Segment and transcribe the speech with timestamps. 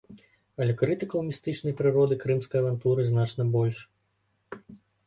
[0.63, 3.85] Але крытыкаў містычнай прыроды крымскай авантуры значна больш.